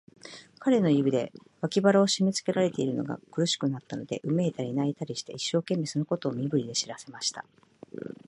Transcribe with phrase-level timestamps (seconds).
[0.57, 1.31] 彼の指で、
[1.61, 7.45] 脇腹をしめつけられているのが苦しくなったので、うめいたり、泣いたりして、一生懸命、そのことを身振りで知らせました。